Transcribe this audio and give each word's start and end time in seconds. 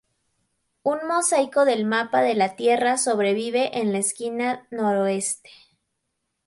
Un 0.81 0.97
mosaico 1.07 1.63
del 1.63 1.85
mapa 1.85 2.21
de 2.23 2.33
la 2.33 2.55
Tierra 2.55 2.97
sobrevive 2.97 3.77
en 3.79 3.91
la 3.91 3.99
esquina 3.99 4.67
noroeste. 4.71 5.51